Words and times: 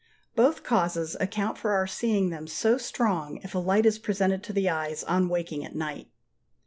Both 0.35 0.63
causes 0.63 1.15
account 1.19 1.59
for 1.59 1.73
our 1.73 1.85
seeing 1.85 2.31
them 2.31 2.47
so 2.47 2.79
strong 2.79 3.37
if 3.43 3.53
a 3.53 3.59
light 3.59 3.85
is 3.85 3.99
presented 3.99 4.41
to 4.45 4.51
the 4.51 4.67
eyes 4.67 5.03
on 5.03 5.29
waking 5.29 5.63
at 5.63 5.75
night. 5.75 6.09